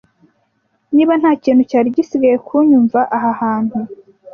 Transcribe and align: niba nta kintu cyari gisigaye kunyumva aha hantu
niba 0.95 1.13
nta 1.21 1.31
kintu 1.43 1.61
cyari 1.69 1.93
gisigaye 1.95 2.37
kunyumva 2.47 2.99
aha 3.15 3.31
hantu 3.41 3.77